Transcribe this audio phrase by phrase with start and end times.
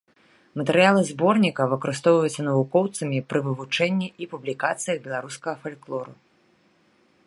[0.61, 6.11] Матэрыялы зборніка выкарыстоўваюцца навукоўцамі пры вывучэнні і публікацыях беларускага фальклору.